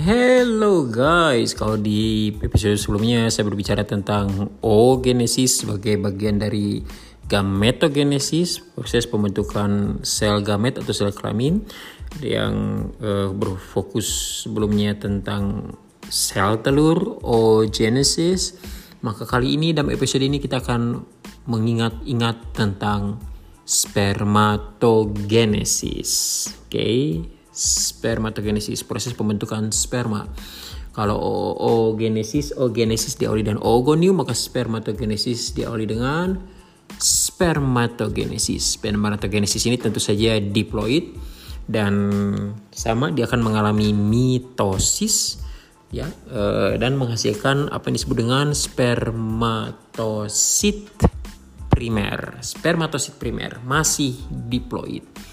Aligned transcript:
Hello 0.00 0.88
guys, 0.88 1.52
kalau 1.52 1.76
di 1.76 2.32
episode 2.40 2.80
sebelumnya 2.80 3.28
saya 3.28 3.44
berbicara 3.44 3.84
tentang 3.84 4.48
oogenesis 4.64 5.60
sebagai 5.60 6.00
bagian 6.00 6.40
dari 6.40 6.80
gametogenesis, 7.28 8.64
proses 8.72 9.04
pembentukan 9.04 10.00
sel 10.00 10.40
gamet 10.40 10.80
atau 10.80 10.96
sel 10.96 11.12
kelamin 11.12 11.68
yang 12.24 12.88
uh, 13.04 13.28
berfokus 13.28 14.40
sebelumnya 14.48 14.96
tentang 14.96 15.76
sel 16.08 16.64
telur 16.64 17.20
oogenesis. 17.20 18.56
Maka 19.04 19.28
kali 19.28 19.60
ini 19.60 19.76
dalam 19.76 19.92
episode 19.92 20.24
ini 20.24 20.40
kita 20.40 20.64
akan 20.64 20.96
mengingat-ingat 21.44 22.56
tentang 22.56 23.20
spermatogenesis. 23.68 26.08
Oke, 26.56 26.72
okay? 26.72 27.36
Spermatogenesis, 27.50 28.86
proses 28.86 29.14
pembentukan 29.14 29.70
sperma. 29.74 30.26
Kalau 30.90 31.16
oogenesis, 31.58 32.50
oogenesis 32.58 33.14
diawali 33.14 33.46
dengan 33.46 33.62
oogonium, 33.62 34.26
maka 34.26 34.34
spermatogenesis 34.34 35.54
diawali 35.54 35.86
dengan 35.86 36.34
spermatogenesis. 36.98 38.74
Spermatogenesis 38.78 39.70
ini 39.70 39.78
tentu 39.78 40.02
saja 40.02 40.42
diploid 40.42 41.14
dan 41.70 41.94
sama 42.74 43.14
dia 43.14 43.30
akan 43.30 43.46
mengalami 43.46 43.94
mitosis 43.94 45.38
ya 45.94 46.10
eh, 46.10 46.74
dan 46.78 46.98
menghasilkan 46.98 47.70
apa 47.70 47.86
yang 47.90 47.94
disebut 48.02 48.16
dengan 48.26 48.50
spermatosit 48.50 50.10
primer. 51.70 52.42
Spermatosit 52.42 53.14
primer 53.22 53.62
masih 53.62 54.18
diploid 54.26 55.29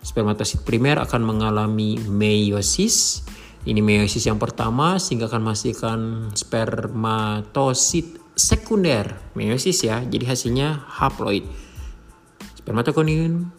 spermatosit 0.00 0.64
primer 0.64 1.00
akan 1.00 1.22
mengalami 1.24 2.00
meiosis. 2.08 3.24
Ini 3.60 3.84
meiosis 3.84 4.24
yang 4.24 4.40
pertama 4.40 4.96
sehingga 4.96 5.28
akan 5.28 5.44
menghasilkan 5.44 6.00
spermatosit 6.32 8.16
sekunder. 8.32 9.20
Meiosis 9.36 9.84
ya, 9.84 10.00
jadi 10.00 10.32
hasilnya 10.32 10.88
haploid. 10.88 11.44
Spermatogonium, 12.56 13.52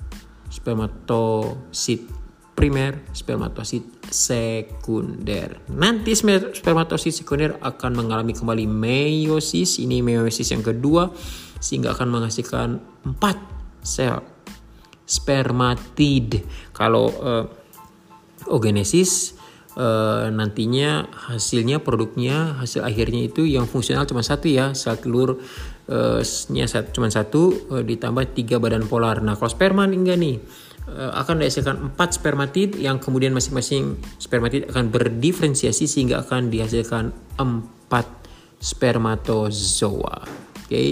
spermatosit 0.49 2.09
primer, 2.57 3.05
spermatosit 3.13 3.85
sekunder. 4.09 5.61
Nanti 5.69 6.17
spermatosit 6.17 7.21
sekunder 7.21 7.61
akan 7.61 7.91
mengalami 7.93 8.33
kembali 8.33 8.65
meiosis. 8.65 9.77
Ini 9.77 10.01
meiosis 10.01 10.49
yang 10.49 10.65
kedua 10.65 11.13
sehingga 11.61 11.93
akan 11.93 12.07
menghasilkan 12.09 12.69
empat 13.05 13.37
sel 13.85 14.21
spermatid. 15.11 16.47
Kalau 16.71 17.11
uh, 17.11 17.43
oogenesis 18.47 19.35
uh, 19.75 20.31
nantinya 20.31 21.11
hasilnya 21.11 21.83
produknya 21.83 22.55
hasil 22.63 22.87
akhirnya 22.87 23.27
itu 23.27 23.43
yang 23.43 23.67
fungsional 23.67 24.07
cuma 24.07 24.23
satu 24.23 24.47
ya 24.47 24.71
sel 24.71 24.95
telur 24.95 25.43
uh, 25.91 26.23
nya 26.55 26.65
cuma 26.95 27.11
satu 27.11 27.67
ditambah 27.83 28.31
tiga 28.31 28.63
badan 28.63 28.87
polar. 28.87 29.19
Nah 29.19 29.35
kalau 29.35 29.51
sperma 29.51 29.83
enggak 29.83 30.15
nih 30.15 30.39
akan 30.91 31.45
dihasilkan 31.45 31.77
empat 31.93 32.19
spermatid 32.19 32.75
yang 32.75 32.97
kemudian 32.97 33.31
masing-masing 33.31 34.01
spermatid 34.17 34.67
akan 34.67 34.91
berdiferensiasi 34.91 35.87
sehingga 35.87 36.25
akan 36.25 36.51
dihasilkan 36.51 37.15
empat 37.37 38.09
spermatozoa. 38.59 40.25
Oke, 40.25 40.67
okay. 40.67 40.89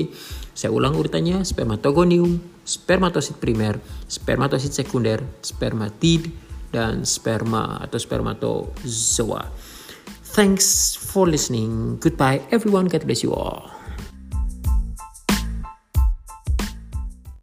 Saya 0.60 0.76
ulang 0.76 0.92
urutannya 1.00 1.48
spermatogonium, 1.48 2.44
spermatosit 2.68 3.40
primer, 3.40 3.80
spermatosit 4.12 4.76
sekunder, 4.76 5.24
spermatid, 5.40 6.36
dan 6.68 7.08
sperma 7.08 7.80
atau 7.80 7.96
spermatozoa. 7.96 9.48
Thanks 10.36 11.00
for 11.00 11.32
listening. 11.32 11.96
Goodbye 12.04 12.44
everyone. 12.52 12.92
God 12.92 13.08
bless 13.08 13.24
you 13.24 13.32
all. 13.32 13.79